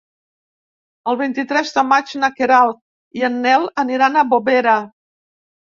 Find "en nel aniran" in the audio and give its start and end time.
3.31-4.17